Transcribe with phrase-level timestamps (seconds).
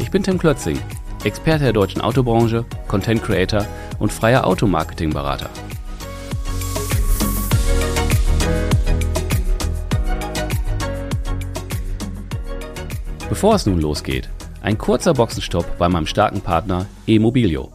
[0.00, 0.78] Ich bin Tim Klötzing,
[1.24, 3.66] Experte der deutschen Autobranche, Content Creator
[3.98, 5.50] und freier Automarketing-Berater.
[13.28, 14.30] Bevor es nun losgeht,
[14.62, 17.70] ein kurzer Boxenstopp bei meinem starken Partner eMobilio.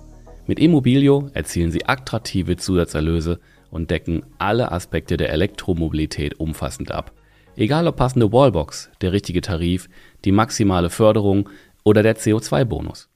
[0.48, 3.40] Mit eMobilio erzielen Sie attraktive Zusatzerlöse
[3.70, 7.12] und decken alle Aspekte der Elektromobilität umfassend ab.
[7.56, 9.88] Egal ob passende Wallbox, der richtige Tarif,
[10.26, 11.48] die maximale Förderung
[11.86, 13.08] oder der CO2-Bonus.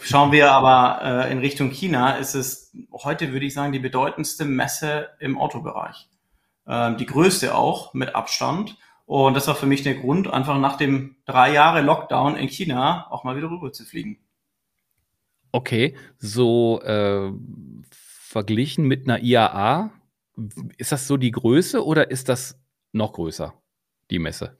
[0.00, 4.46] Schauen wir aber äh, in Richtung China, ist es heute, würde ich sagen, die bedeutendste
[4.46, 6.08] Messe im Autobereich.
[6.66, 8.78] Ähm, die größte auch mit Abstand.
[9.04, 13.06] Und das war für mich der Grund, einfach nach dem drei Jahre Lockdown in China
[13.10, 14.18] auch mal wieder rüber zu fliegen.
[15.52, 17.30] Okay, so äh,
[17.90, 19.90] verglichen mit einer IAA,
[20.78, 22.58] ist das so die Größe oder ist das
[22.92, 23.52] noch größer,
[24.10, 24.56] die Messe?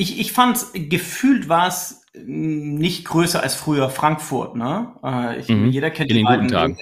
[0.00, 4.54] Ich, ich fand, gefühlt war es nicht größer als früher Frankfurt.
[4.54, 4.92] Ne?
[5.02, 5.70] Äh, ich, mhm.
[5.70, 6.78] Jeder kennt In die den guten Tagen.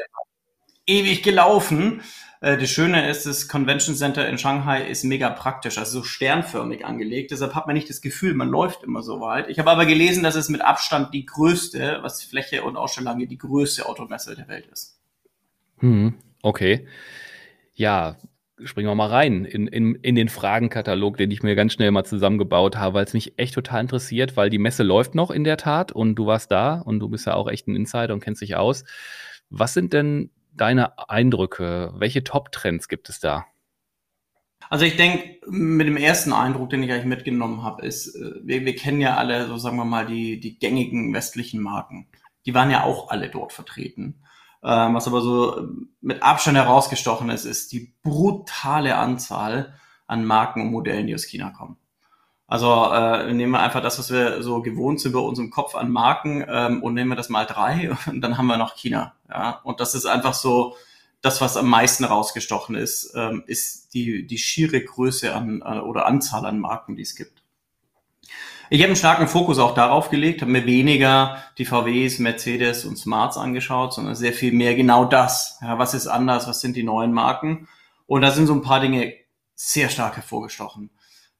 [0.87, 2.03] Ewig gelaufen.
[2.43, 6.85] Äh, das Schöne ist, das Convention Center in Shanghai ist mega praktisch, also so sternförmig
[6.85, 7.31] angelegt.
[7.31, 9.49] Deshalb hat man nicht das Gefühl, man läuft immer so weit.
[9.49, 13.39] Ich habe aber gelesen, dass es mit Abstand die größte, was Fläche und Ausstellung die
[13.39, 15.01] größte Automesse der Welt ist.
[15.79, 16.13] Hm,
[16.43, 16.87] okay.
[17.73, 18.17] Ja,
[18.65, 22.05] springen wir mal rein in, in, in den Fragenkatalog, den ich mir ganz schnell mal
[22.05, 25.57] zusammengebaut habe, weil es mich echt total interessiert, weil die Messe läuft noch in der
[25.57, 28.41] Tat und du warst da und du bist ja auch echt ein Insider und kennst
[28.41, 28.85] dich aus.
[29.51, 31.93] Was sind denn deine Eindrücke?
[31.97, 33.45] Welche Top-Trends gibt es da?
[34.69, 38.65] Also ich denke, mit dem ersten Eindruck, den ich eigentlich mitgenommen habe, ist, äh, wir,
[38.65, 42.09] wir kennen ja alle, so sagen wir mal, die, die gängigen westlichen Marken.
[42.47, 44.23] Die waren ja auch alle dort vertreten.
[44.67, 45.69] Ähm, was aber so
[46.01, 49.75] mit Abstand herausgestochen ist, ist die brutale Anzahl
[50.09, 51.77] an Marken und Modellen, die aus China kommen.
[52.49, 55.77] Also äh, nehmen wir einfach das, was wir so gewohnt sind bei uns im Kopf
[55.77, 59.15] an Marken ähm, und nehmen wir das mal drei und dann haben wir noch China.
[59.29, 59.61] Ja?
[59.63, 60.77] Und das ist einfach so
[61.23, 66.07] das, was am meisten rausgestochen ist, ähm, ist die, die schiere Größe an äh, oder
[66.07, 67.43] Anzahl an Marken, die es gibt.
[68.69, 72.97] Ich habe einen starken Fokus auch darauf gelegt, habe mir weniger die VWs, Mercedes und
[72.97, 75.59] Smarts angeschaut, sondern sehr viel mehr genau das.
[75.63, 76.49] Ja, was ist anders?
[76.49, 77.69] Was sind die neuen Marken?
[78.07, 79.15] Und da sind so ein paar Dinge
[79.55, 80.91] sehr stark hervorgestochen.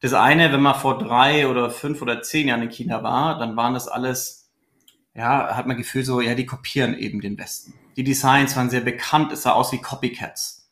[0.01, 3.57] Das eine, wenn man vor drei oder fünf oder zehn Jahren in China war, dann
[3.57, 4.53] waren das alles,
[5.15, 7.75] ja, hat man Gefühl so, ja, die kopieren eben den Westen.
[7.97, 10.71] Die Designs waren sehr bekannt, es sah aus wie Copycats.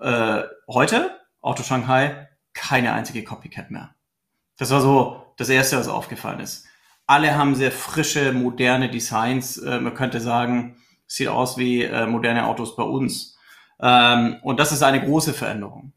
[0.00, 3.95] Äh, heute, Auto Shanghai, keine einzige Copycat mehr.
[4.56, 6.66] Das war so das Erste, was aufgefallen ist.
[7.06, 9.58] Alle haben sehr frische, moderne Designs.
[9.58, 10.76] Äh, man könnte sagen,
[11.06, 13.38] sieht aus wie äh, moderne Autos bei uns.
[13.80, 15.92] Ähm, und das ist eine große Veränderung.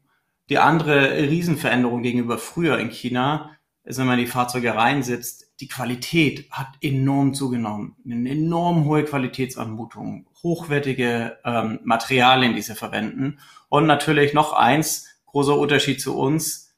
[0.48, 5.68] Die andere Riesenveränderung gegenüber früher in China ist, wenn man in die Fahrzeuge reinsitzt, die
[5.68, 7.96] Qualität hat enorm zugenommen.
[8.04, 13.38] Eine enorm hohe Qualitätsanmutung, hochwertige ähm, Materialien, die sie verwenden.
[13.68, 16.69] Und natürlich noch eins, großer Unterschied zu uns,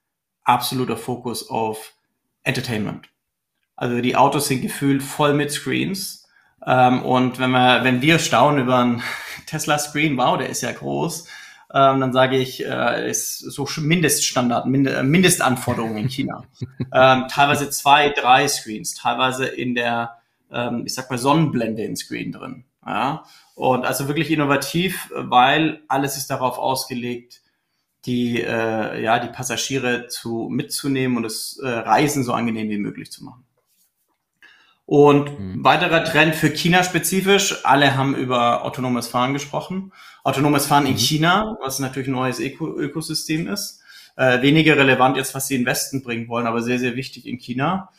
[0.45, 1.95] absoluter Fokus auf
[2.43, 3.09] Entertainment.
[3.77, 6.29] Also die Autos sind gefühlt voll mit Screens.
[6.65, 9.03] Ähm, und wenn wir, wenn wir staunen über einen
[9.47, 11.27] Tesla Screen, wow, der ist ja groß,
[11.75, 16.45] ähm, dann sage ich, äh, ist so Mindeststandard, Mind äh, Mindestanforderungen in China.
[16.93, 20.19] ähm, teilweise zwei, drei Screens, teilweise in der,
[20.53, 22.65] ähm, ich sag mal, Sonnenblende in Screen drin.
[22.87, 23.25] Ja?
[23.55, 27.42] Und also wirklich innovativ, weil alles ist darauf ausgelegt,
[28.05, 33.13] die, äh, ja, die Passagiere zu, mitzunehmen und das äh, Reisen so angenehm wie möglich
[33.13, 33.45] zu machen.
[34.85, 35.65] Und mhm.
[35.65, 39.93] weiterer Trend für China spezifisch, alle haben über autonomes Fahren gesprochen.
[40.25, 40.91] Autonomes Fahren mhm.
[40.91, 43.81] in China, was natürlich ein neues Öko Ökosystem ist.
[44.17, 47.39] Äh, weniger relevant jetzt, was sie in Westen bringen wollen, aber sehr, sehr wichtig in
[47.39, 47.91] China.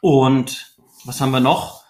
[0.00, 1.82] Und was haben wir noch?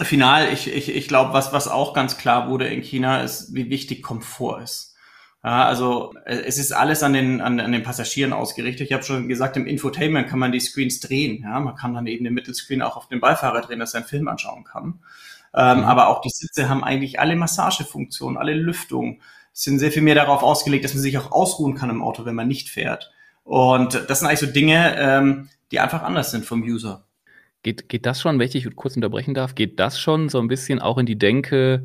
[0.00, 3.70] Final, ich, ich, ich glaube, was, was auch ganz klar wurde in China, ist, wie
[3.70, 4.93] wichtig Komfort ist.
[5.50, 8.86] Also äh, es ist alles an den, an, an den Passagieren ausgerichtet.
[8.86, 11.42] Ich habe schon gesagt, im Infotainment kann man die Screens drehen.
[11.42, 14.08] Ja, man kann dann eben den Mittelscreen auch auf den Beifahrer drehen, dass er einen
[14.08, 15.00] Film anschauen kann.
[15.54, 15.84] Ähm, mhm.
[15.84, 19.20] Aber auch die Sitze haben eigentlich alle Massagefunktionen, alle Lüftung,
[19.52, 22.34] sind sehr viel mehr darauf ausgelegt, dass man sich auch ausruhen kann im Auto, wenn
[22.34, 23.12] man nicht fährt.
[23.42, 27.04] Und das sind eigentlich so Dinge, ähm, die einfach anders sind vom User.
[27.62, 30.80] Geht, geht das schon, wenn ich kurz unterbrechen darf, geht das schon so ein bisschen
[30.80, 31.84] auch in die Denke,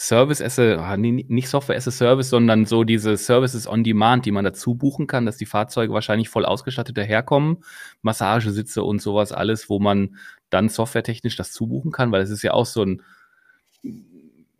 [0.00, 4.30] Service as a, nicht Software as a Service, sondern so diese Services on Demand, die
[4.30, 7.58] man dazu buchen kann, dass die Fahrzeuge wahrscheinlich voll ausgestattet daherkommen,
[8.00, 10.16] Massagesitze und sowas alles, wo man
[10.48, 13.02] dann softwaretechnisch das zubuchen kann, weil es ist ja auch so ein,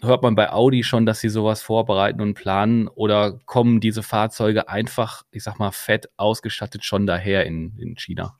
[0.02, 4.68] hört man bei Audi schon, dass sie sowas vorbereiten und planen oder kommen diese Fahrzeuge
[4.68, 8.36] einfach, ich sag mal, fett ausgestattet schon daher in, in China?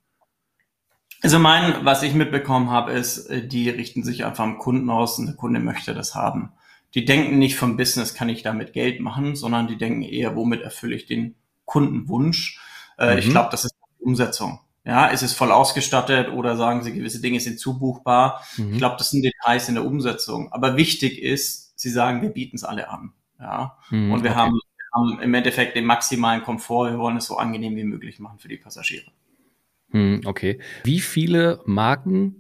[1.23, 5.19] Also mein, was ich mitbekommen habe, ist, äh, die richten sich einfach am Kunden aus
[5.19, 6.53] und der Kunde möchte das haben
[6.95, 10.63] die denken nicht vom Business, kann ich damit Geld machen, sondern die denken eher, womit
[10.63, 12.61] erfülle ich den Kundenwunsch.
[12.99, 13.19] Äh, mhm.
[13.19, 14.61] Ich glaube, das ist die Umsetzung.
[14.85, 18.43] Ja, ist es voll ausgestattet oder sagen sie, gewisse Dinge sind zubuchbar?
[18.57, 18.73] Mhm.
[18.73, 20.53] Ich glaube, das sind Details in der Umsetzung.
[20.53, 23.13] Aber wichtig ist, sie sagen, wir bieten es alle an.
[23.39, 24.39] Ja, mhm, und wir, okay.
[24.39, 26.91] haben, wir haben im Endeffekt den maximalen Komfort.
[26.91, 29.11] Wir wollen es so angenehm wie möglich machen für die Passagiere.
[29.89, 30.59] Mhm, okay.
[30.85, 32.40] Wie viele Marken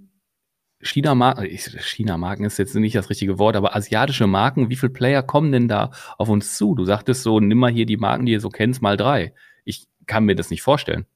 [0.82, 5.53] China-Marken, China-Marken ist jetzt nicht das richtige Wort, aber asiatische Marken, wie viele Player kommen
[5.53, 6.75] denn da auf uns zu?
[6.75, 9.35] Du sagtest so, nimm mal hier die Marken, die ihr so kennst, mal drei.
[9.65, 11.06] Ich kann mir das nicht vorstellen.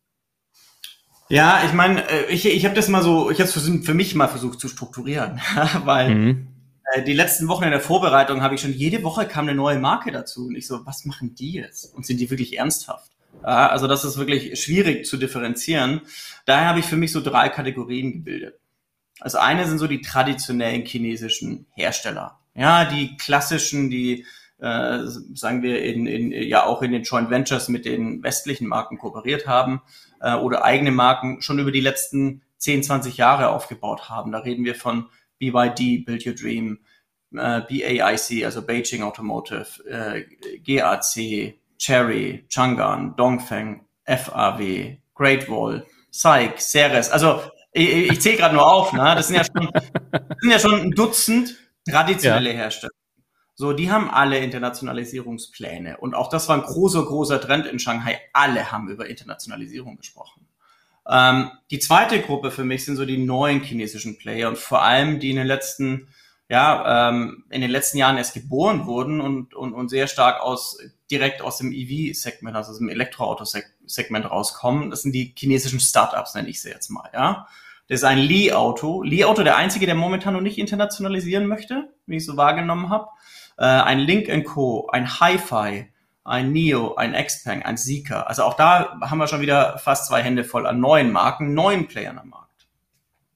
[1.30, 4.14] Ja, ich meine, äh, ich, ich habe das mal so, ich habe es für mich
[4.14, 5.40] mal versucht zu strukturieren,
[5.84, 6.48] weil mhm.
[6.92, 9.78] äh, die letzten Wochen in der Vorbereitung habe ich schon, jede Woche kam eine neue
[9.78, 11.94] Marke dazu und ich so, was machen die jetzt?
[11.94, 13.10] Und sind die wirklich ernsthaft?
[13.42, 16.02] Also das ist wirklich schwierig zu differenzieren.
[16.46, 18.58] Daher habe ich für mich so drei Kategorien gebildet.
[19.20, 22.38] Also eine sind so die traditionellen chinesischen Hersteller.
[22.54, 24.24] Ja, die klassischen, die
[24.58, 25.00] äh,
[25.34, 29.46] sagen wir in, in, ja auch in den Joint Ventures mit den westlichen Marken kooperiert
[29.46, 29.82] haben
[30.20, 34.32] äh, oder eigene Marken schon über die letzten 10, 20 Jahre aufgebaut haben.
[34.32, 35.08] Da reden wir von
[35.38, 36.78] BYD, Build Your Dream,
[37.32, 40.24] äh, BAIC, also Beijing Automotive, äh,
[40.58, 47.10] GAC, Cherry, Chang'an, Dongfeng, FAW, Great Wall, SAIC, Ceres.
[47.10, 47.42] Also
[47.74, 49.14] ich, ich zähle gerade nur auf, ne?
[49.16, 49.68] Das sind ja schon,
[50.40, 51.56] sind ja schon ein Dutzend
[51.88, 52.56] traditionelle ja.
[52.56, 52.92] Hersteller.
[53.56, 55.98] So, die haben alle Internationalisierungspläne.
[55.98, 58.20] Und auch das war ein großer, großer Trend in Shanghai.
[58.32, 60.46] Alle haben über Internationalisierung gesprochen.
[61.08, 65.20] Ähm, die zweite Gruppe für mich sind so die neuen chinesischen Player und vor allem
[65.20, 66.08] die in den letzten,
[66.48, 70.78] ja, ähm, in den letzten Jahren erst geboren wurden und, und, und sehr stark aus,
[71.10, 73.73] direkt aus dem EV-Segment, also aus dem Elektroauto-Segment
[74.24, 74.90] rauskommen.
[74.90, 77.46] Das sind die chinesischen Startups, nenne ich sie jetzt mal, ja.
[77.88, 79.02] Das ist ein Li-Auto.
[79.02, 83.08] Li-Auto, der einzige, der momentan noch nicht internationalisieren möchte, wie ich so wahrgenommen habe.
[83.58, 85.92] Äh, ein Link Co., ein Hi-Fi,
[86.24, 88.26] ein Neo, ein Xpeng, ein Zeekr.
[88.26, 91.86] Also auch da haben wir schon wieder fast zwei Hände voll an neuen Marken, neuen
[91.86, 92.66] Playern am Markt.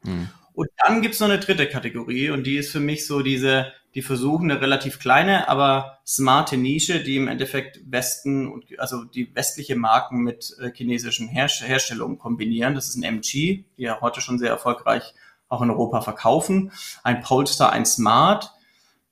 [0.05, 0.29] Hm.
[0.55, 4.03] Und dann gibt's noch eine dritte Kategorie und die ist für mich so diese die
[4.03, 9.75] versuchen eine relativ kleine, aber smarte Nische, die im Endeffekt Westen und also die westliche
[9.75, 12.77] Marken mit äh, chinesischen Herst Herstellungen kombinieren.
[12.77, 15.15] Das ist ein MG, die ja heute schon sehr erfolgreich
[15.49, 16.71] auch in Europa verkaufen.
[17.03, 18.53] Ein Polestar, ein Smart.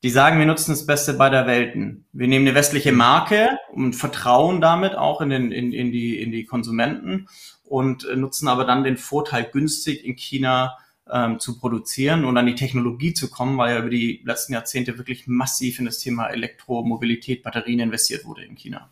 [0.05, 2.05] Die sagen, wir nutzen das Beste beider Welten.
[2.12, 6.31] Wir nehmen eine westliche Marke und vertrauen damit auch in, den, in, in, die, in
[6.31, 7.26] die Konsumenten
[7.64, 10.78] und äh, nutzen aber dann den Vorteil günstig in China
[11.10, 14.98] ähm, zu produzieren und an die Technologie zu kommen, weil ja über die letzten Jahrzehnte
[14.98, 18.88] wirklich massiv in das Thema Elektromobilität, Batterien investiert wurde in China.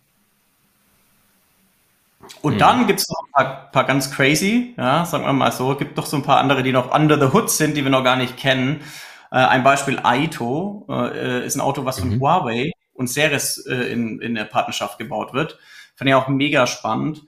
[2.40, 2.58] Und mhm.
[2.58, 5.98] dann gibt es noch ein paar, paar, ganz crazy, ja, sagen wir mal so, gibt
[5.98, 8.16] doch so ein paar andere, die noch under the hood sind, die wir noch gar
[8.16, 8.80] nicht kennen.
[9.30, 12.20] Äh, ein Beispiel Aito äh, ist ein Auto, was von mhm.
[12.20, 15.58] Huawei und Ceres äh, in, in der Partnerschaft gebaut wird.
[15.96, 17.22] Fand ich auch mega spannend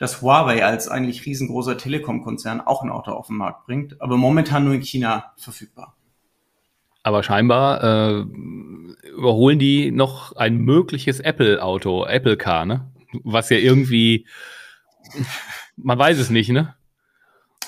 [0.00, 4.64] dass Huawei als eigentlich riesengroßer Telekom-Konzern auch ein Auto auf den Markt bringt, aber momentan
[4.64, 5.94] nur in China verfügbar.
[7.02, 8.24] Aber scheinbar äh,
[9.10, 12.90] überholen die noch ein mögliches Apple-Auto, Apple Car, ne?
[13.24, 14.26] Was ja irgendwie,
[15.76, 16.74] man weiß es nicht, ne?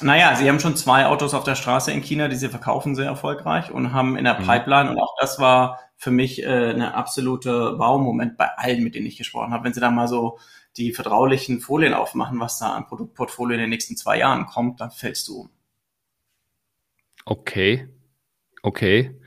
[0.01, 3.07] Naja, sie haben schon zwei Autos auf der Straße in China, die sie verkaufen sehr
[3.07, 4.47] erfolgreich und haben in der mhm.
[4.47, 9.07] Pipeline, und auch das war für mich äh, eine absolute Wow-Moment bei allen, mit denen
[9.07, 9.65] ich gesprochen habe.
[9.65, 10.39] Wenn sie da mal so
[10.77, 14.91] die vertraulichen Folien aufmachen, was da an Produktportfolio in den nächsten zwei Jahren kommt, dann
[14.91, 15.51] fällst du um.
[17.25, 17.89] Okay.
[18.63, 19.19] Okay.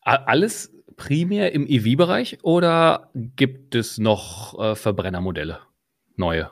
[0.00, 5.60] Alles primär im EV-Bereich oder gibt es noch äh, Verbrennermodelle?
[6.16, 6.50] Neue?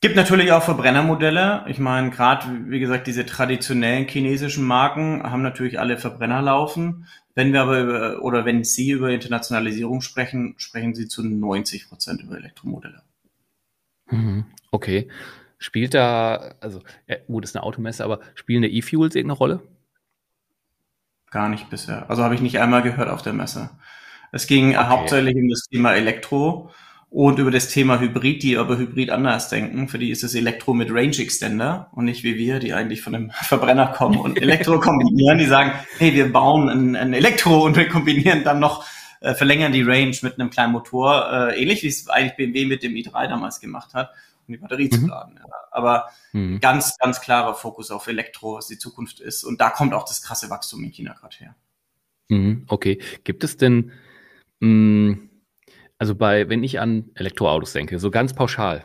[0.00, 1.64] Gibt natürlich auch Verbrennermodelle.
[1.66, 7.06] Ich meine, gerade, wie gesagt, diese traditionellen chinesischen Marken haben natürlich alle Verbrenner laufen.
[7.38, 12.20] Wenn wir aber über, oder wenn Sie über Internationalisierung sprechen, sprechen Sie zu 90 Prozent
[12.20, 13.00] über Elektromodelle.
[14.10, 14.46] Mhm.
[14.72, 15.06] Okay.
[15.56, 16.82] Spielt da, also
[17.28, 19.62] gut, ist eine Automesse, aber spielen der E-Fuels irgendeine Rolle?
[21.30, 22.10] Gar nicht bisher.
[22.10, 23.70] Also habe ich nicht einmal gehört auf der Messe.
[24.32, 24.88] Es ging okay.
[24.88, 26.72] hauptsächlich um das Thema Elektro
[27.10, 29.88] und über das Thema Hybrid, die aber Hybrid anders denken.
[29.88, 33.14] Für die ist es Elektro mit Range Extender und nicht wie wir, die eigentlich von
[33.14, 35.38] einem Verbrenner kommen und Elektro kombinieren.
[35.38, 38.84] Die sagen, hey, wir bauen ein, ein Elektro und wir kombinieren dann noch,
[39.20, 42.82] äh, verlängern die Range mit einem kleinen Motor, äh, ähnlich wie es eigentlich BMW mit
[42.82, 44.10] dem i3 damals gemacht hat,
[44.46, 44.92] um die Batterie mhm.
[44.92, 45.34] zu laden.
[45.38, 45.54] Ja.
[45.70, 46.60] Aber mhm.
[46.60, 49.44] ganz, ganz klarer Fokus auf Elektro, was die Zukunft ist.
[49.44, 51.54] Und da kommt auch das krasse Wachstum in China gerade her.
[52.28, 53.00] Mhm, okay.
[53.24, 53.92] Gibt es denn
[54.60, 55.27] mh, mm,
[55.98, 58.84] also bei, wenn ich an Elektroautos denke, so ganz pauschal,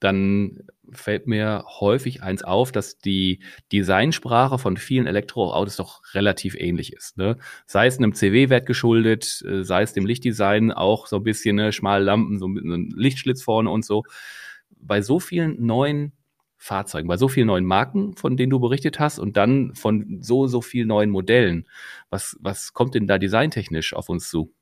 [0.00, 3.40] dann fällt mir häufig eins auf, dass die
[3.72, 7.16] Designsprache von vielen Elektroautos doch relativ ähnlich ist.
[7.16, 7.38] Ne?
[7.66, 11.72] Sei es einem CW-Wert geschuldet, äh, sei es dem Lichtdesign auch so ein bisschen ne,
[11.72, 14.04] schmale Lampen, so ein Lichtschlitz vorne und so.
[14.78, 16.12] Bei so vielen neuen
[16.56, 20.46] Fahrzeugen, bei so vielen neuen Marken, von denen du berichtet hast, und dann von so,
[20.46, 21.68] so vielen neuen Modellen,
[22.10, 24.54] was, was kommt denn da designtechnisch auf uns zu?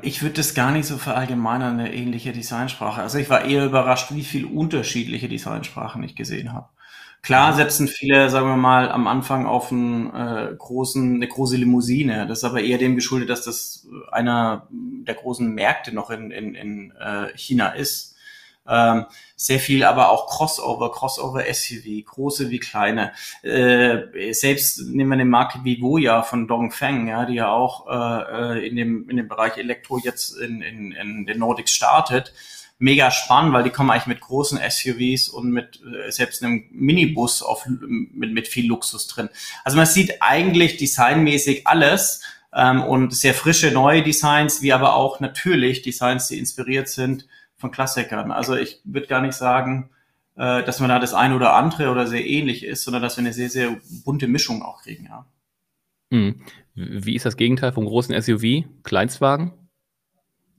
[0.00, 3.02] Ich würde das gar nicht so verallgemeinern, eine ähnliche Designsprache.
[3.02, 6.68] Also ich war eher überrascht, wie viel unterschiedliche Designsprachen ich gesehen habe.
[7.20, 7.56] Klar mhm.
[7.56, 12.26] setzen viele, sagen wir mal, am Anfang auf einen äh, großen, eine große Limousine.
[12.26, 16.54] Das ist aber eher dem geschuldet, dass das einer der großen Märkte noch in, in,
[16.54, 18.11] in äh, China ist.
[18.66, 23.12] Ähm, sehr viel aber auch Crossover, Crossover-SUV, große wie kleine.
[23.42, 28.58] Äh, selbst nehmen wir eine Marke wie Voya von Dongfeng, ja, die ja auch äh,
[28.58, 32.32] äh, in, dem, in dem Bereich Elektro jetzt in, in, in den Nordics startet.
[32.78, 37.42] Mega spannend, weil die kommen eigentlich mit großen SUVs und mit äh, selbst einem Minibus
[37.42, 39.28] auf, mit, mit viel Luxus drin.
[39.64, 42.22] Also man sieht eigentlich designmäßig alles
[42.54, 47.26] ähm, und sehr frische neue Designs, wie aber auch natürlich Designs, die inspiriert sind
[47.62, 48.30] von Klassikern.
[48.30, 49.88] Also ich würde gar nicht sagen,
[50.36, 53.22] äh, dass man da das eine oder andere oder sehr ähnlich ist, sondern dass wir
[53.22, 55.24] eine sehr, sehr bunte Mischung auch kriegen, ja.
[56.10, 56.42] Hm.
[56.74, 58.64] Wie ist das Gegenteil vom großen SUV?
[58.82, 59.52] Kleinstwagen?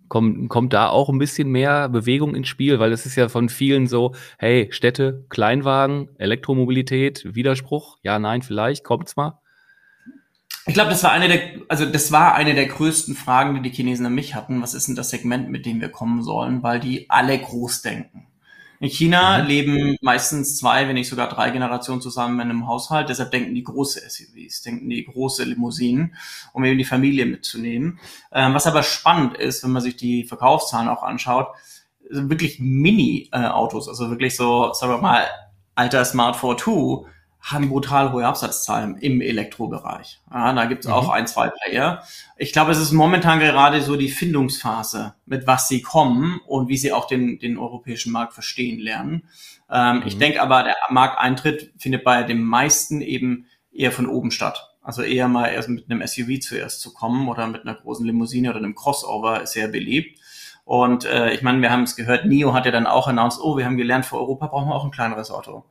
[0.07, 2.79] Kommt, kommt da auch ein bisschen mehr Bewegung ins Spiel?
[2.79, 8.83] Weil es ist ja von vielen so, hey, Städte, Kleinwagen, Elektromobilität, Widerspruch, ja, nein, vielleicht,
[8.83, 9.39] kommt's mal.
[10.65, 13.75] Ich glaube, das war eine der, also das war eine der größten Fragen, die die
[13.75, 14.61] Chinesen an mich hatten.
[14.61, 16.63] Was ist denn das Segment, mit dem wir kommen sollen?
[16.63, 18.27] Weil die alle groß denken.
[18.79, 19.47] In China mhm.
[19.47, 23.07] leben meistens zwei, wenn nicht sogar drei Generationen zusammen in einem Haushalt.
[23.09, 26.15] Deshalb denken die große SUVs, denken die große Limousinen,
[26.51, 27.99] um eben die Familie mitzunehmen.
[28.31, 31.47] Ähm, was aber spannend ist, wenn man sich die Verkaufszahlen auch anschaut,
[32.09, 35.27] sind wirklich Mini-Autos, also wirklich so, sagen wir mal,
[35.75, 37.07] alter Smart 42
[37.43, 40.21] haben brutal hohe Absatzzahlen im Elektrobereich.
[40.31, 40.93] Ja, da gibt es mhm.
[40.93, 42.01] auch ein, zwei Player.
[42.37, 46.77] Ich glaube, es ist momentan gerade so die Findungsphase, mit was sie kommen und wie
[46.77, 49.27] sie auch den, den europäischen Markt verstehen lernen.
[49.69, 50.03] Ähm, mhm.
[50.05, 54.69] Ich denke aber, der Markteintritt findet bei den meisten eben eher von oben statt.
[54.81, 58.51] Also eher mal erst mit einem SUV zuerst zu kommen oder mit einer großen Limousine
[58.51, 60.17] oder einem Crossover ist sehr beliebt.
[60.63, 63.57] Und äh, ich meine, wir haben es gehört, NIO hat ja dann auch announced, oh,
[63.57, 65.65] wir haben gelernt, für Europa brauchen wir auch ein kleineres Auto.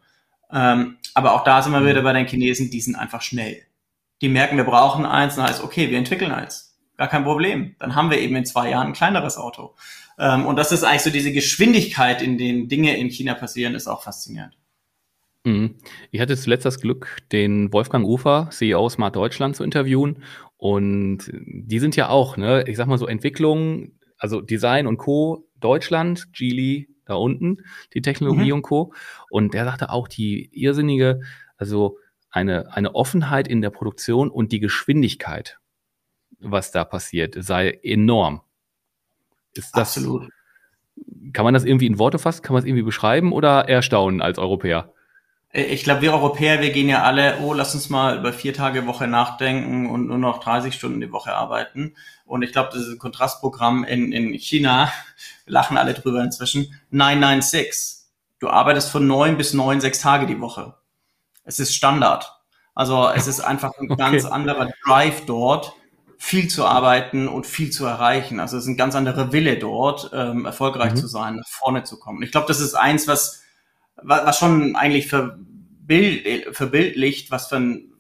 [0.53, 1.87] Ähm, aber auch da sind wir mhm.
[1.87, 3.63] wieder bei den Chinesen, die sind einfach schnell.
[4.21, 6.79] Die merken, wir brauchen eins, dann heißt, okay, wir entwickeln eins.
[6.97, 7.75] Gar kein Problem.
[7.79, 9.75] Dann haben wir eben in zwei Jahren ein kleineres Auto.
[10.19, 13.89] Ähm, und das ist eigentlich so diese Geschwindigkeit, in denen Dinge in China passieren, ist
[13.89, 14.57] auch faszinierend.
[15.45, 15.77] Mhm.
[16.11, 20.23] Ich hatte zuletzt das Glück, den Wolfgang Ufer, CEO Smart Deutschland, zu interviewen.
[20.57, 25.49] Und die sind ja auch, ne, ich sag mal so Entwicklung, also Design und Co.
[25.59, 27.59] Deutschland, Geely, da unten,
[27.95, 28.57] die Technologie mhm.
[28.57, 28.95] und Co.
[29.31, 31.21] Und der sagte auch, die irrsinnige,
[31.57, 31.99] also
[32.31, 35.59] eine, eine Offenheit in der Produktion und die Geschwindigkeit,
[36.39, 38.43] was da passiert, sei enorm.
[39.55, 40.31] Ist das, Absolut.
[41.33, 42.43] Kann man das irgendwie in Worte fassen?
[42.43, 44.93] Kann man es irgendwie beschreiben oder erstaunen als Europäer?
[45.53, 48.55] Äh, ich glaube, wir Europäer, wir gehen ja alle, oh, lass uns mal über vier
[48.55, 51.95] Tage Woche nachdenken und nur noch 30 Stunden die Woche arbeiten.
[52.25, 54.91] Und ich glaube, das ist ein Kontrastprogramm in, in China,
[55.45, 58.03] wir lachen alle drüber inzwischen, 996.
[58.41, 60.75] Du arbeitest von neun bis neun, sechs Tage die Woche.
[61.45, 62.33] Es ist Standard.
[62.75, 63.97] Also es ist einfach ein okay.
[63.97, 65.75] ganz anderer Drive dort,
[66.19, 68.41] viel zu arbeiten und viel zu erreichen.
[68.41, 70.97] Also es ist ein ganz anderer Wille dort, ähm, erfolgreich mhm.
[70.97, 72.23] zu sein, nach vorne zu kommen.
[72.23, 73.42] Ich glaube, das ist eins, was,
[74.05, 77.93] was schon eigentlich für Bild, verbildlicht, was für, ein,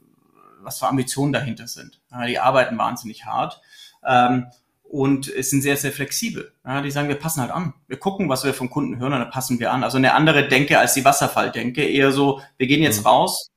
[0.61, 2.00] was für Ambitionen dahinter sind.
[2.28, 3.61] Die arbeiten wahnsinnig hart.
[4.06, 4.47] Ähm,
[4.92, 6.52] und sind sehr, sehr flexibel.
[6.85, 7.73] Die sagen, wir passen halt an.
[7.88, 9.85] Wir gucken, was wir vom Kunden hören und dann passen wir an.
[9.85, 11.82] Also eine andere Denke als die Wasserfalldenke.
[11.82, 13.06] Eher so, wir gehen jetzt mhm.
[13.06, 13.50] raus,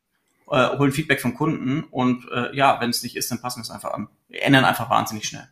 [0.50, 3.64] äh, holen Feedback vom Kunden und äh, ja, wenn es nicht ist, dann passen wir
[3.64, 4.08] es einfach an.
[4.30, 5.50] Wir ändern einfach wahnsinnig schnell.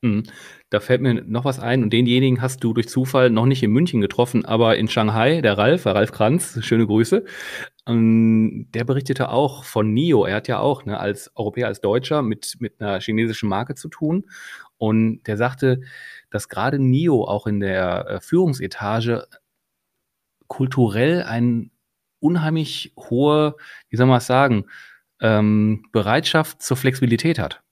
[0.00, 0.24] Mhm.
[0.70, 3.70] Da fällt mir noch was ein und denjenigen hast du durch Zufall noch nicht in
[3.70, 7.24] München getroffen, aber in Shanghai, der Ralf, der Ralf Kranz, schöne Grüße.
[7.86, 10.26] Ähm, der berichtete auch von NIO.
[10.26, 13.88] Er hat ja auch ne, als Europäer, als Deutscher mit, mit einer chinesischen Marke zu
[13.88, 14.26] tun
[14.76, 15.80] und der sagte,
[16.30, 19.26] dass gerade NIO auch in der äh, Führungsetage
[20.48, 21.70] kulturell ein
[22.20, 23.56] unheimlich hohe,
[23.88, 24.66] wie soll man es sagen,
[25.20, 27.62] ähm, Bereitschaft zur Flexibilität hat.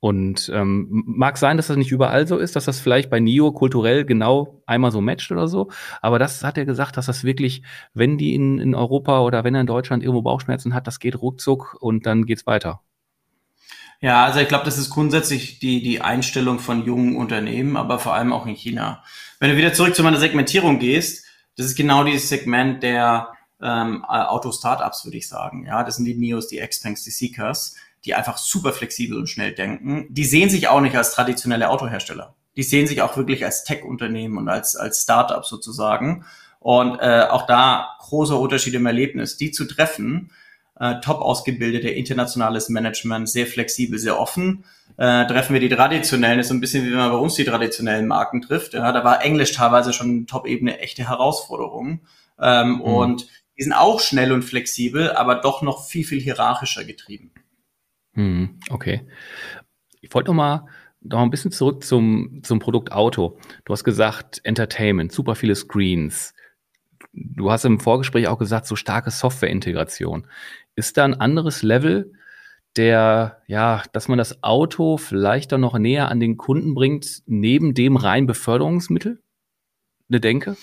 [0.00, 3.50] Und ähm, mag sein, dass das nicht überall so ist, dass das vielleicht bei NIO
[3.50, 5.70] kulturell genau einmal so matcht oder so.
[6.00, 7.62] Aber das hat er gesagt, dass das wirklich,
[7.94, 11.20] wenn die in, in Europa oder wenn er in Deutschland irgendwo Bauchschmerzen hat, das geht
[11.20, 12.80] ruckzuck und dann geht's weiter.
[14.00, 18.14] Ja, also ich glaube, das ist grundsätzlich die, die Einstellung von jungen Unternehmen, aber vor
[18.14, 19.02] allem auch in China.
[19.40, 21.26] Wenn du wieder zurück zu meiner Segmentierung gehst,
[21.56, 25.66] das ist genau dieses Segment der ähm, Auto-Startups, würde ich sagen.
[25.66, 27.74] Ja, das sind die Neos, die Xpangs, die Seekers,
[28.04, 30.06] die einfach super flexibel und schnell denken.
[30.10, 32.34] Die sehen sich auch nicht als traditionelle Autohersteller.
[32.56, 36.24] Die sehen sich auch wirklich als Tech-Unternehmen und als, als Startup sozusagen.
[36.60, 40.30] Und äh, auch da großer Unterschied im Erlebnis, die zu treffen
[40.80, 44.64] äh, top ausgebildete, internationales Management, sehr flexibel, sehr offen.
[44.96, 47.44] Äh, treffen wir die traditionellen, ist so ein bisschen wie wenn man bei uns die
[47.44, 48.74] traditionellen Marken trifft.
[48.74, 52.00] Ja, da war Englisch teilweise schon Top-Ebene echte Herausforderung.
[52.40, 52.80] Ähm, mhm.
[52.80, 53.26] Und
[53.58, 57.32] die sind auch schnell und flexibel, aber doch noch viel, viel hierarchischer getrieben.
[58.14, 59.06] Mhm, okay.
[60.00, 60.66] Ich wollte noch mal
[61.00, 63.38] noch ein bisschen zurück zum, zum Produkt Auto.
[63.64, 66.34] Du hast gesagt, Entertainment, super viele Screens.
[67.12, 70.26] Du hast im Vorgespräch auch gesagt, so starke Softwareintegration.
[70.74, 72.12] Ist da ein anderes Level,
[72.76, 77.74] der, ja, dass man das Auto vielleicht dann noch näher an den Kunden bringt, neben
[77.74, 79.20] dem rein Beförderungsmittel?
[80.08, 80.56] Eine Denke?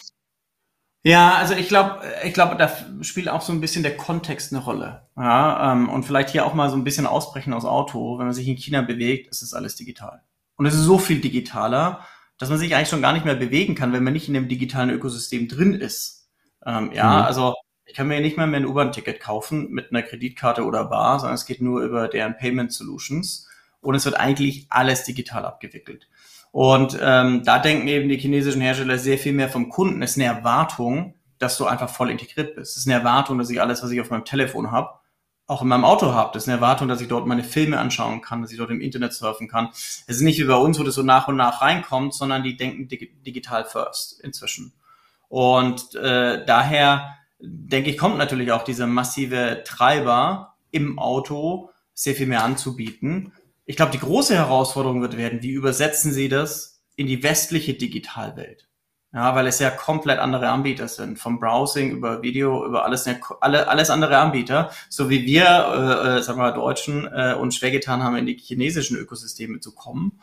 [1.06, 4.64] Ja, also ich glaube, ich glaube, da spielt auch so ein bisschen der Kontext eine
[4.64, 5.04] Rolle.
[5.16, 8.18] Ja, ähm, und vielleicht hier auch mal so ein bisschen ausbrechen aus Auto.
[8.18, 10.24] Wenn man sich in China bewegt, ist das alles digital.
[10.56, 12.04] Und es ist so viel digitaler,
[12.40, 14.48] dass man sich eigentlich schon gar nicht mehr bewegen kann, wenn man nicht in dem
[14.48, 16.28] digitalen Ökosystem drin ist.
[16.66, 17.26] Ähm, ja, mhm.
[17.26, 17.54] also
[17.86, 21.36] ich kann mir nicht mehr, mehr ein U-Bahn-Ticket kaufen mit einer Kreditkarte oder Bar, sondern
[21.36, 23.48] es geht nur über deren Payment Solutions
[23.80, 26.08] und es wird eigentlich alles digital abgewickelt.
[26.56, 30.02] Und ähm, da denken eben die chinesischen Hersteller sehr viel mehr vom Kunden.
[30.02, 32.72] Es ist eine Erwartung, dass du einfach voll integriert bist.
[32.72, 34.92] Es ist eine Erwartung, dass ich alles, was ich auf meinem Telefon habe,
[35.48, 36.30] auch in meinem Auto habe.
[36.32, 38.80] Das ist eine Erwartung, dass ich dort meine Filme anschauen kann, dass ich dort im
[38.80, 39.68] Internet surfen kann.
[39.74, 42.56] Es ist nicht wie bei uns, wo das so nach und nach reinkommt, sondern die
[42.56, 44.72] denken dig digital first inzwischen.
[45.28, 52.28] Und äh, daher denke ich, kommt natürlich auch dieser massive Treiber im Auto sehr viel
[52.28, 53.34] mehr anzubieten.
[53.66, 58.68] Ich glaube, die große Herausforderung wird werden, wie übersetzen Sie das in die westliche Digitalwelt?
[59.12, 63.70] Ja, weil es ja komplett andere Anbieter sind, vom Browsing über Video, über alles, alle,
[63.70, 67.72] alles andere Anbieter, so wie wir, äh, äh, sagen wir mal, Deutschen äh, uns schwer
[67.72, 70.20] getan haben, in die chinesischen Ökosysteme zu kommen,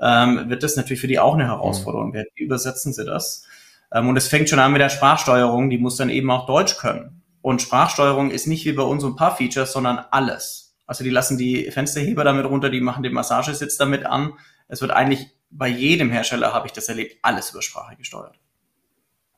[0.00, 2.28] ähm, wird das natürlich für die auch eine Herausforderung werden.
[2.34, 3.46] Wie übersetzen sie das?
[3.92, 6.76] Ähm, und es fängt schon an mit der Sprachsteuerung, die muss dann eben auch Deutsch
[6.78, 7.22] können.
[7.42, 10.71] Und Sprachsteuerung ist nicht wie bei uns ein paar Features, sondern alles.
[10.86, 14.34] Also die lassen die Fensterheber damit runter, die machen den Massagesitz damit an.
[14.68, 18.38] Es wird eigentlich bei jedem Hersteller, habe ich das erlebt, alles über Sprache gesteuert.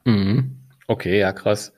[0.04, 0.60] Mhm.
[0.86, 1.72] Okay, ja, krass.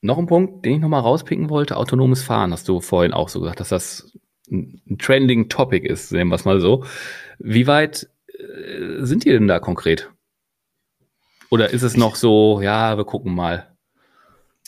[0.00, 3.40] Noch ein Punkt, den ich nochmal rauspicken wollte, autonomes Fahren, hast du vorhin auch so
[3.40, 4.12] gesagt, dass das
[4.50, 6.84] ein trending Topic ist, nehmen wir es mal so.
[7.38, 10.10] Wie weit äh, sind die denn da konkret?
[11.50, 13.75] Oder ist es noch so, ja, wir gucken mal?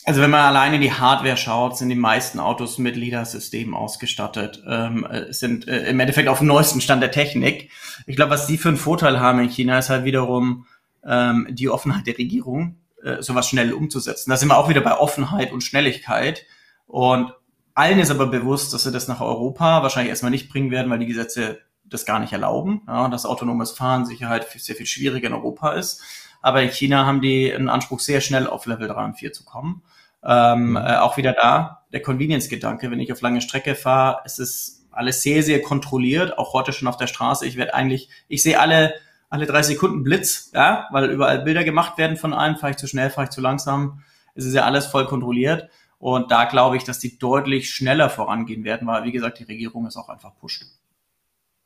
[0.09, 5.05] Also wenn man alleine die Hardware schaut, sind die meisten Autos mit LIDAR-System ausgestattet, ähm,
[5.05, 7.71] äh, sind äh, im Endeffekt auf dem neuesten Stand der Technik.
[8.07, 10.65] Ich glaube, was die für einen Vorteil haben in China, ist halt wiederum
[11.05, 14.31] ähm, die Offenheit der Regierung, äh, sowas schnell umzusetzen.
[14.31, 16.47] Da sind wir auch wieder bei Offenheit und Schnelligkeit.
[16.87, 17.35] Und
[17.75, 21.01] allen ist aber bewusst, dass sie das nach Europa wahrscheinlich erstmal nicht bringen werden, weil
[21.01, 22.81] die Gesetze das gar nicht erlauben.
[22.87, 26.01] Ja, dass autonomes Fahren Sicherheit sehr viel schwieriger in Europa ist.
[26.41, 29.45] Aber in China haben die einen Anspruch, sehr schnell auf Level 3 und 4 zu
[29.45, 29.83] kommen.
[30.25, 30.77] Ähm, mhm.
[30.77, 35.23] äh, auch wieder da der Convenience-Gedanke, wenn ich auf lange Strecke fahre, es ist alles
[35.23, 37.47] sehr, sehr kontrolliert, auch heute schon auf der Straße.
[37.47, 38.95] Ich werde eigentlich, ich sehe alle,
[39.31, 42.87] alle drei Sekunden Blitz, ja, weil überall Bilder gemacht werden von einem, fahre ich zu
[42.87, 44.03] schnell, fahre ich zu langsam.
[44.35, 45.69] Es ist ja alles voll kontrolliert.
[45.99, 49.87] Und da glaube ich, dass die deutlich schneller vorangehen werden, weil, wie gesagt, die Regierung
[49.87, 50.65] ist auch einfach pusht.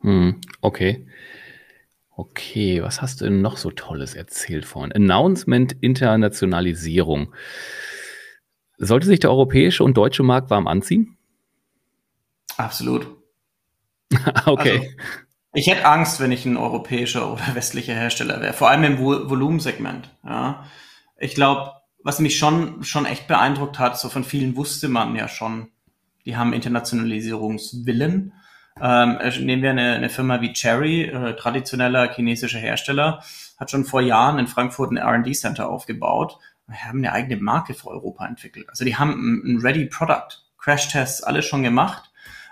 [0.01, 1.07] Hm, okay.
[2.15, 4.93] Okay, was hast du denn noch so Tolles erzählt vorhin?
[4.93, 7.33] Announcement Internationalisierung.
[8.85, 11.17] Sollte sich der europäische und deutsche Markt warm anziehen?
[12.57, 13.07] Absolut.
[14.47, 14.79] okay.
[14.79, 14.89] Also,
[15.55, 19.31] ich hätte Angst, wenn ich ein europäischer oder westlicher Hersteller wäre, vor allem im Vol
[19.31, 20.11] Volumensegment.
[20.25, 20.65] Ja.
[21.17, 21.71] Ich glaube,
[22.03, 25.69] was mich schon, schon echt beeindruckt hat, so von vielen wusste man ja schon,
[26.25, 28.33] die haben Internationalisierungswillen.
[28.81, 33.23] Ähm, äh, nehmen wir eine, eine Firma wie Cherry, äh, traditioneller chinesischer Hersteller,
[33.59, 36.39] hat schon vor Jahren in Frankfurt ein R&D Center aufgebaut.
[36.73, 38.69] Haben eine eigene Marke für Europa entwickelt.
[38.69, 42.11] Also die haben ein, ein Ready Product, Crash-Tests, alles schon gemacht.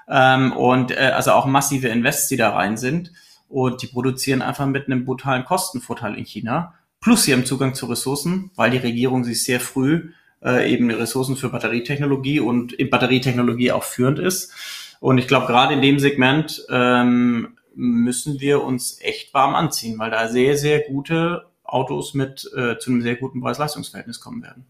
[0.09, 3.13] Ähm, und äh, also auch massive Invests, die da rein sind.
[3.49, 6.75] Und die produzieren einfach mit einem brutalen Kostenvorteil in China.
[7.01, 11.37] Plus sie haben Zugang zu Ressourcen, weil die Regierung sich sehr früh äh, eben Ressourcen
[11.37, 14.53] für Batterietechnologie und in Batterietechnologie auch führend ist.
[15.01, 20.11] Und ich glaube, gerade in dem Segment ähm, müssen wir uns echt warm anziehen, weil
[20.11, 24.67] da sehr, sehr gute Autos mit äh, zu einem sehr guten Preis-Leistungs-Verhältnis kommen werden.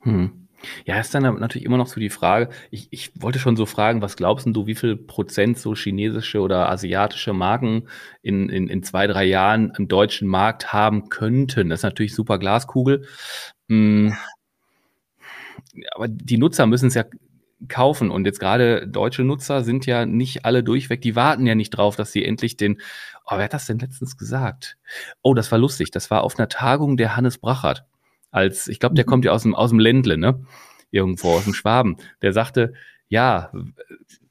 [0.00, 0.48] Hm.
[0.86, 4.00] Ja, ist dann natürlich immer noch so die Frage, ich, ich wollte schon so fragen,
[4.00, 7.88] was glaubst du, wie viel Prozent so chinesische oder asiatische Marken
[8.22, 11.68] in, in, in zwei, drei Jahren im deutschen Markt haben könnten?
[11.68, 13.06] Das ist natürlich super Glaskugel.
[13.68, 14.14] Hm.
[15.94, 17.04] Aber die Nutzer müssen es ja
[17.68, 18.10] kaufen.
[18.10, 21.96] Und jetzt gerade deutsche Nutzer sind ja nicht alle durchweg, die warten ja nicht drauf,
[21.96, 22.80] dass sie endlich den,
[23.26, 24.76] oh, wer hat das denn letztens gesagt?
[25.22, 25.90] Oh, das war lustig.
[25.90, 27.84] Das war auf einer Tagung der Hannes Brachert.
[28.30, 29.08] Als, ich glaube, der mhm.
[29.08, 30.44] kommt ja aus dem, aus dem Ländle, ne?
[30.90, 31.96] Irgendwo aus dem Schwaben.
[32.22, 32.74] Der sagte,
[33.08, 33.52] ja,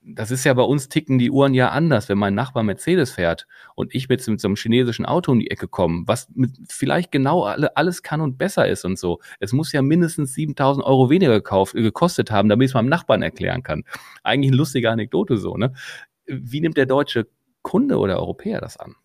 [0.06, 3.48] das ist ja bei uns ticken die Uhren ja anders, wenn mein Nachbar Mercedes fährt
[3.76, 7.12] und ich mit, mit so einem chinesischen Auto um die Ecke komme, was mit vielleicht
[7.12, 9.20] genau alle, alles kann und besser ist und so.
[9.40, 13.22] Es muss ja mindestens 7000 Euro weniger gekauft, gekostet haben, damit ich es meinem Nachbarn
[13.22, 13.84] erklären kann.
[14.24, 15.74] Eigentlich eine lustige Anekdote so, ne?
[16.26, 17.28] Wie nimmt der deutsche
[17.64, 18.96] Kunde oder Europäer das an?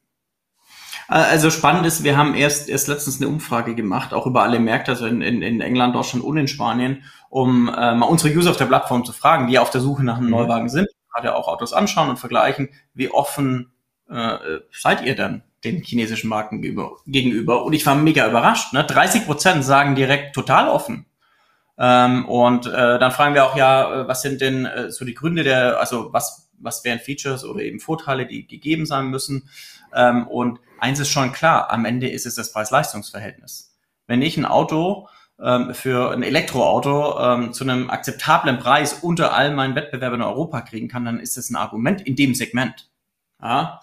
[1.09, 4.91] Also spannend ist, wir haben erst, erst letztens eine Umfrage gemacht, auch über alle Märkte,
[4.91, 8.59] also in, in, in England, Deutschland und in Spanien, um äh, mal unsere User auf
[8.59, 10.33] der Plattform zu fragen, die auf der Suche nach einem mhm.
[10.33, 13.73] Neuwagen sind, gerade auch Autos anschauen und vergleichen, wie offen
[14.11, 14.37] äh,
[14.71, 17.65] seid ihr denn den chinesischen Marken gegenüber?
[17.65, 18.75] Und ich war mega überrascht.
[18.75, 18.85] Ne?
[18.85, 21.07] 30 Prozent sagen direkt total offen.
[21.79, 25.15] Ähm, und äh, dann fragen wir auch ja, äh, was sind denn äh, so die
[25.15, 29.49] Gründe der, also was, was wären Features oder eben Vorteile, die gegeben sein müssen?
[29.95, 33.77] Ähm, und eins ist schon klar, am Ende ist es das Preis-Leistungs-Verhältnis.
[34.07, 35.09] Wenn ich ein Auto
[35.41, 40.63] ähm, für ein Elektroauto ähm, zu einem akzeptablen Preis unter all meinen Wettbewerbern in Europa
[40.63, 42.89] kriegen kann, dann ist das ein Argument in dem Segment.
[43.41, 43.81] Ja?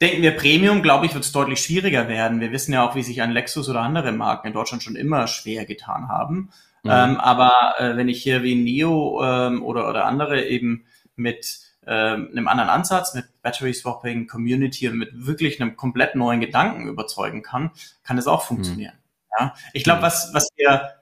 [0.00, 2.40] Denken wir Premium, glaube ich, wird es deutlich schwieriger werden.
[2.40, 5.28] Wir wissen ja auch, wie sich ein Lexus oder andere Marken in Deutschland schon immer
[5.28, 6.50] schwer getan haben.
[6.82, 6.90] Mhm.
[6.90, 12.28] Ähm, aber äh, wenn ich hier wie Neo ähm, oder, oder andere eben mit ähm,
[12.30, 17.42] einem anderen Ansatz, mit Battery Swapping, Community und mit wirklich einem komplett neuen Gedanken überzeugen
[17.42, 17.70] kann,
[18.04, 18.94] kann das auch funktionieren.
[18.94, 19.36] Mhm.
[19.38, 19.54] Ja?
[19.72, 20.04] Ich glaube, mhm.
[20.04, 20.92] was, was wir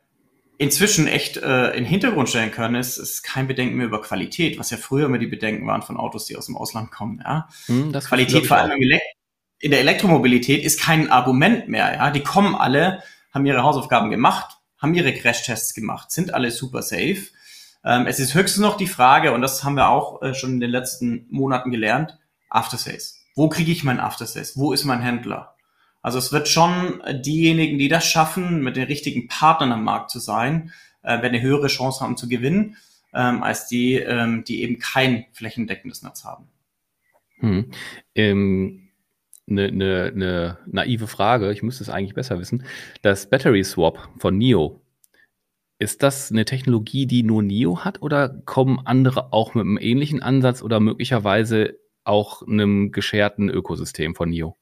[0.56, 4.58] inzwischen echt äh, in den Hintergrund stellen können, ist, ist kein Bedenken mehr über Qualität,
[4.58, 7.22] was ja früher immer die Bedenken waren von Autos, die aus dem Ausland kommen.
[7.24, 7.48] Ja?
[7.68, 8.78] Mhm, Qualität vor allem
[9.62, 11.94] in der Elektromobilität ist kein Argument mehr.
[11.94, 12.10] Ja?
[12.10, 17.26] Die kommen alle, haben ihre Hausaufgaben gemacht, haben ihre Crashtests gemacht, sind alle super safe
[17.84, 20.60] ähm, es ist höchstens noch die Frage, und das haben wir auch äh, schon in
[20.60, 23.18] den letzten Monaten gelernt, After Sales.
[23.34, 24.56] Wo kriege ich mein After Sales?
[24.56, 25.54] Wo ist mein Händler?
[26.02, 30.10] Also es wird schon äh, diejenigen, die das schaffen, mit den richtigen Partnern am Markt
[30.10, 32.76] zu sein, äh, werden eine höhere Chance haben zu gewinnen,
[33.14, 36.48] ähm, als die, ähm, die eben kein flächendeckendes Netz haben.
[37.38, 37.70] Hm.
[38.14, 38.86] Ähm
[39.50, 42.64] eine, eine, eine naive Frage, ich müsste es eigentlich besser wissen.
[43.02, 44.80] Das Battery Swap von NIO,
[45.80, 50.22] ist das eine Technologie, die nur NIO hat oder kommen andere auch mit einem ähnlichen
[50.22, 54.56] Ansatz oder möglicherweise auch einem gescherten Ökosystem von NIO?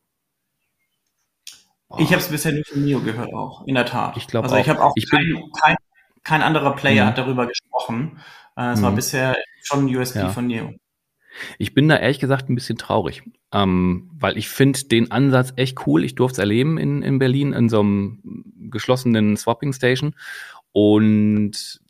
[1.99, 4.17] Ich habe es bisher nicht von NIO gehört auch, in der Tat.
[4.17, 5.77] Ich glaube Also ich habe auch ich kein, kein,
[6.23, 7.09] kein, anderer Player mhm.
[7.09, 8.21] hat darüber gesprochen.
[8.57, 8.85] Äh, es mhm.
[8.85, 10.29] war bisher schon ein USP ja.
[10.29, 10.73] von NIO.
[11.59, 15.87] Ich bin da ehrlich gesagt ein bisschen traurig, ähm, weil ich finde den Ansatz echt
[15.87, 16.05] cool.
[16.05, 20.15] Ich durfte es erleben in, in Berlin in so einem geschlossenen Swapping Station
[20.79, 21.81] und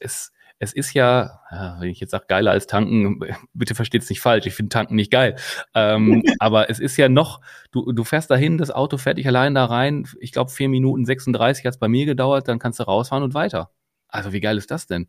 [0.00, 1.40] es, es ist ja,
[1.80, 3.18] wenn ich jetzt sage, geiler als tanken,
[3.54, 5.34] bitte versteht es nicht falsch, ich finde tanken nicht geil.
[5.74, 7.40] Ähm, aber es ist ja noch,
[7.72, 11.04] du, du fährst dahin, das Auto fährt dich allein da rein, ich glaube vier Minuten
[11.04, 13.72] 36 hat es bei mir gedauert, dann kannst du rausfahren und weiter.
[14.06, 15.08] Also wie geil ist das denn?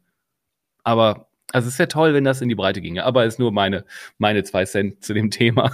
[0.84, 3.86] Aber also es wäre toll, wenn das in die Breite ginge, aber ist nur meine,
[4.18, 5.72] meine zwei Cent zu dem Thema.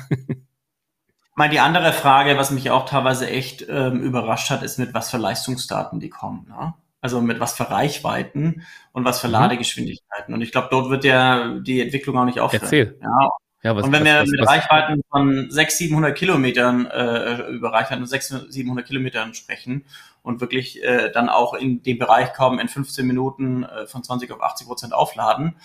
[1.36, 5.12] Mal die andere Frage, was mich auch teilweise echt ähm, überrascht hat, ist mit was
[5.12, 6.48] für Leistungsdaten die kommen.
[6.50, 6.74] Ne?
[7.02, 9.34] Also mit was für Reichweiten und was für mhm.
[9.34, 10.34] Ladegeschwindigkeiten.
[10.34, 12.64] Und ich glaube, dort wird ja die Entwicklung auch nicht aufhören.
[12.64, 12.98] Erzähl.
[13.02, 13.30] Ja,
[13.64, 17.74] ja, was, und wenn was, wir was, mit Reichweiten von 600, 700 Kilometern äh, über
[17.74, 19.86] Reichweiten von 600, 700 Kilometern sprechen
[20.22, 24.32] und wirklich äh, dann auch in den Bereich kommen, in 15 Minuten äh, von 20
[24.32, 25.56] auf 80 Prozent aufladen,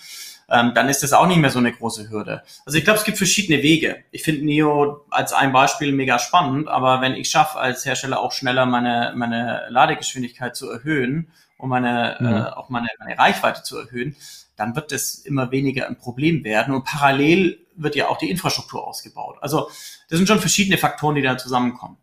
[0.49, 2.43] ähm, dann ist das auch nicht mehr so eine große Hürde.
[2.65, 4.03] Also ich glaube, es gibt verschiedene Wege.
[4.11, 8.31] Ich finde Neo als ein Beispiel mega spannend, aber wenn ich schaffe, als Hersteller auch
[8.31, 12.27] schneller meine, meine Ladegeschwindigkeit zu erhöhen und meine, mhm.
[12.27, 14.15] äh, auch meine, meine Reichweite zu erhöhen,
[14.55, 16.73] dann wird es immer weniger ein Problem werden.
[16.73, 19.37] Und parallel wird ja auch die Infrastruktur ausgebaut.
[19.41, 19.69] Also
[20.09, 21.97] das sind schon verschiedene Faktoren, die da zusammenkommen.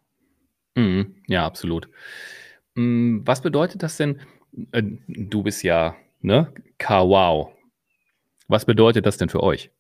[0.75, 1.89] Mhm, ja, absolut.
[2.75, 4.21] Mm, was bedeutet das denn?
[4.73, 6.53] Äh, du bist ja, ne?
[6.79, 7.53] Kawau.
[8.51, 9.71] Was bedeutet das denn für euch?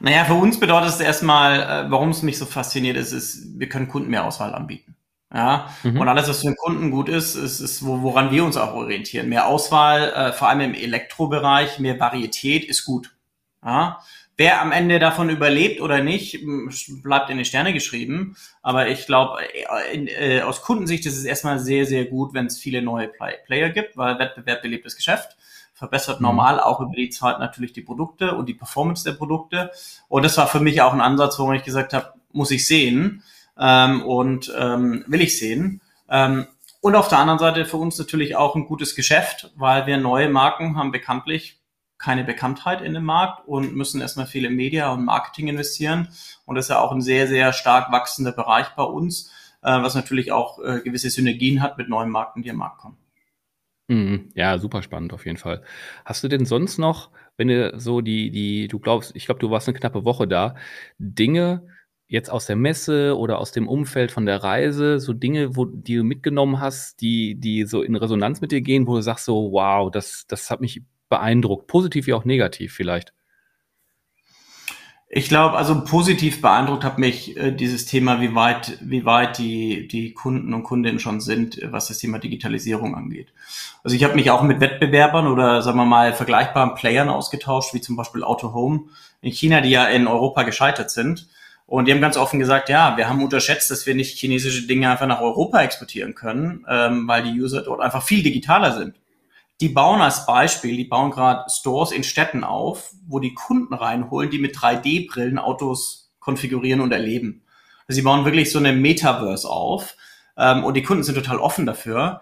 [0.00, 3.68] Naja, für uns bedeutet es erstmal, äh, warum es mich so fasziniert ist, ist, wir
[3.68, 4.96] können Kunden mehr Auswahl anbieten.
[5.32, 6.00] Ja, mhm.
[6.00, 9.28] und alles, was für den Kunden gut ist, ist, ist woran wir uns auch orientieren.
[9.28, 13.10] Mehr Auswahl, äh, vor allem im Elektrobereich, mehr Varietät ist gut.
[13.64, 14.00] Ja,
[14.36, 16.40] Wer am Ende davon überlebt oder nicht,
[17.04, 18.36] bleibt in die Sterne geschrieben.
[18.62, 22.82] Aber ich glaube, äh, aus Kundensicht ist es erstmal sehr, sehr gut, wenn es viele
[22.82, 25.36] neue Play Player gibt, weil Wettbewerb belebt das Geschäft
[25.84, 26.26] verbessert mhm.
[26.26, 29.70] normal auch über die Zeit natürlich die Produkte und die Performance der Produkte.
[30.08, 33.22] Und das war für mich auch ein Ansatz, wo ich gesagt habe, muss ich sehen
[33.58, 35.80] ähm, und ähm, will ich sehen.
[36.08, 36.46] Ähm,
[36.80, 40.28] und auf der anderen Seite für uns natürlich auch ein gutes Geschäft, weil wir neue
[40.28, 41.60] Marken haben bekanntlich
[41.98, 46.08] keine Bekanntheit in dem Markt und müssen erstmal viel in Media und Marketing investieren.
[46.44, 49.30] Und das ist ja auch ein sehr, sehr stark wachsender Bereich bei uns,
[49.62, 52.98] äh, was natürlich auch äh, gewisse Synergien hat mit neuen Marken, die am Markt kommen.
[53.88, 54.30] Mhm.
[54.34, 55.62] Ja, super spannend auf jeden Fall.
[56.04, 59.50] Hast du denn sonst noch, wenn du so die, die, du glaubst, ich glaube, du
[59.50, 60.54] warst eine knappe Woche da,
[60.98, 61.66] Dinge
[62.06, 65.96] jetzt aus der Messe oder aus dem Umfeld von der Reise, so Dinge, wo, die
[65.96, 69.52] du mitgenommen hast, die, die so in Resonanz mit dir gehen, wo du sagst so,
[69.52, 71.66] wow, das, das hat mich beeindruckt?
[71.66, 73.13] Positiv wie auch negativ vielleicht?
[75.16, 79.86] Ich glaube, also positiv beeindruckt hat mich äh, dieses Thema, wie weit, wie weit die,
[79.86, 83.28] die Kunden und Kundinnen schon sind, was das Thema Digitalisierung angeht.
[83.84, 87.80] Also ich habe mich auch mit Wettbewerbern oder sagen wir mal vergleichbaren Playern ausgetauscht, wie
[87.80, 88.86] zum Beispiel Auto Home
[89.20, 91.28] in China, die ja in Europa gescheitert sind.
[91.66, 94.90] Und die haben ganz offen gesagt, ja, wir haben unterschätzt, dass wir nicht chinesische Dinge
[94.90, 98.96] einfach nach Europa exportieren können, ähm, weil die User dort einfach viel digitaler sind
[99.64, 104.28] die bauen als Beispiel, die bauen gerade Stores in Städten auf, wo die Kunden reinholen,
[104.28, 107.44] die mit 3D-Brillen Autos konfigurieren und erleben.
[107.88, 109.96] Also sie bauen wirklich so eine Metaverse auf
[110.36, 112.20] ähm, und die Kunden sind total offen dafür.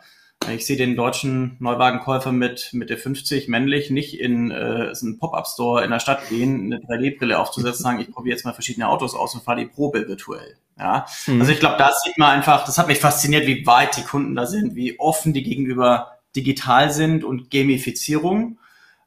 [0.54, 5.18] Ich sehe den deutschen Neuwagenkäufer mit mit der 50 männlich nicht in äh, so einen
[5.18, 9.16] Pop-up-Store in der Stadt gehen, eine 3D-Brille aufzusetzen, sagen, ich probiere jetzt mal verschiedene Autos
[9.16, 10.56] aus und fahre die Probe virtuell.
[10.78, 11.40] Ja, mhm.
[11.40, 14.36] also ich glaube, da sieht man einfach, das hat mich fasziniert, wie weit die Kunden
[14.36, 18.58] da sind, wie offen die gegenüber digital sind und Gamifizierung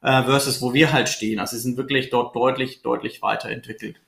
[0.02, 1.40] äh, versus wo wir halt stehen.
[1.40, 4.00] Also sie sind wirklich dort deutlich, deutlich weiterentwickelt.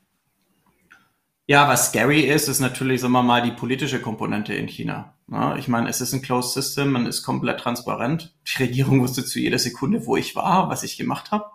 [1.48, 5.16] Ja, was scary ist, ist natürlich, sagen wir mal, die politische Komponente in China.
[5.32, 8.36] Ja, ich meine, es ist ein Closed System, man ist komplett transparent.
[8.48, 11.46] Die Regierung wusste zu jeder Sekunde, wo ich war, was ich gemacht habe.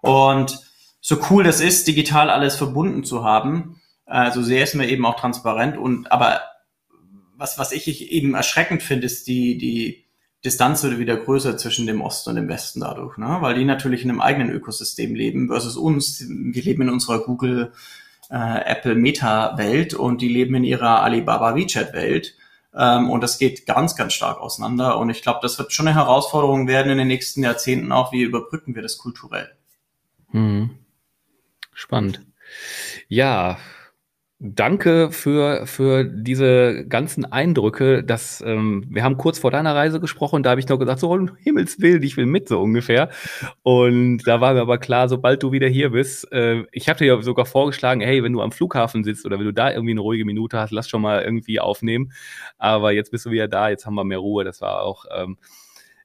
[0.00, 0.60] Und
[1.00, 5.04] so cool das ist, digital alles verbunden zu haben, äh, so sehr ist mir eben
[5.04, 5.76] auch transparent.
[5.76, 6.40] Und aber
[7.36, 10.03] was, was ich eben erschreckend finde, ist die, die,
[10.44, 13.38] Distanz wird wieder größer zwischen dem Osten und dem Westen dadurch, ne?
[13.40, 16.24] weil die natürlich in einem eigenen Ökosystem leben versus uns.
[16.28, 17.72] Wir leben in unserer Google,
[18.30, 22.34] äh, Apple Meta-Welt und die leben in ihrer Alibaba WeChat-Welt.
[22.74, 24.98] Ähm, und das geht ganz, ganz stark auseinander.
[24.98, 28.12] Und ich glaube, das wird schon eine Herausforderung werden in den nächsten Jahrzehnten auch.
[28.12, 29.50] Wie überbrücken wir das kulturell?
[30.32, 30.70] Hm.
[31.72, 32.20] Spannend.
[33.08, 33.58] Ja,
[34.46, 38.04] Danke für, für diese ganzen Eindrücke.
[38.04, 41.10] Das, ähm, wir haben kurz vor deiner Reise gesprochen, da habe ich noch gesagt, so
[41.10, 43.08] um Himmels Willen, ich will mit, so ungefähr.
[43.62, 47.06] Und da war mir aber klar, sobald du wieder hier bist, äh, ich habe dir
[47.06, 50.02] ja sogar vorgeschlagen, hey, wenn du am Flughafen sitzt oder wenn du da irgendwie eine
[50.02, 52.12] ruhige Minute hast, lass schon mal irgendwie aufnehmen.
[52.58, 54.44] Aber jetzt bist du wieder da, jetzt haben wir mehr Ruhe.
[54.44, 55.38] Das war auch ähm,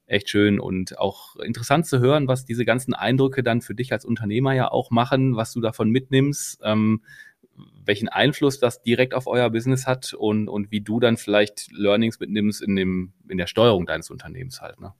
[0.08, 4.06] echt schön und auch interessant zu hören, was diese ganzen Eindrücke dann für dich als
[4.06, 6.62] Unternehmer ja auch machen, was du davon mitnimmst.
[6.63, 7.02] Ähm,
[7.86, 12.19] welchen Einfluss das direkt auf euer Business hat und, und wie du dann vielleicht Learnings
[12.19, 14.80] mitnimmst in, dem, in der Steuerung deines Unternehmens halt.
[14.80, 14.93] Ne?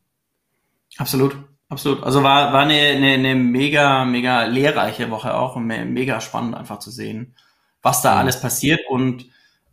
[0.98, 1.36] Absolut,
[1.70, 2.04] absolut.
[2.04, 6.80] Also war, war eine, eine, eine mega, mega lehrreiche Woche auch und mega spannend einfach
[6.80, 7.36] zu sehen,
[7.82, 8.20] was da mhm.
[8.20, 9.26] alles passiert und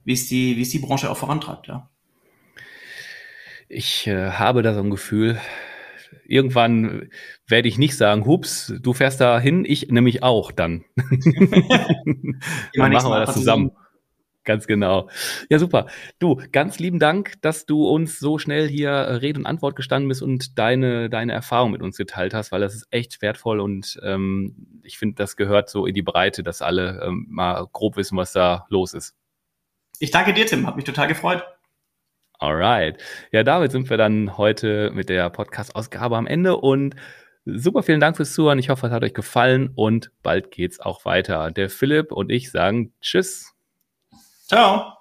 [0.04, 1.88] wie es die, wie es die Branche auch vorantreibt, ja.
[3.68, 5.40] Ich äh, habe da so ein Gefühl,
[6.24, 7.08] irgendwann
[7.46, 10.84] werde ich nicht sagen, hups, du fährst da hin, ich nämlich auch dann.
[12.74, 13.72] dann machen wir das zusammen.
[14.46, 15.10] Ganz genau.
[15.50, 15.86] Ja, super.
[16.20, 20.08] Du, ganz lieben Dank, dass du uns so schnell hier äh, Rede und Antwort gestanden
[20.08, 23.98] bist und deine, deine Erfahrung mit uns geteilt hast, weil das ist echt wertvoll und
[24.04, 28.16] ähm, ich finde, das gehört so in die Breite, dass alle ähm, mal grob wissen,
[28.16, 29.16] was da los ist.
[29.98, 30.64] Ich danke dir, Tim.
[30.66, 31.44] Hat mich total gefreut.
[32.38, 33.02] Alright.
[33.32, 36.94] Ja, damit sind wir dann heute mit der Podcast-Ausgabe am Ende und
[37.44, 38.58] super vielen Dank fürs Zuhören.
[38.58, 41.50] Ich hoffe, es hat euch gefallen und bald geht's auch weiter.
[41.50, 43.54] Der Philipp und ich sagen Tschüss.
[44.46, 44.95] Ciao.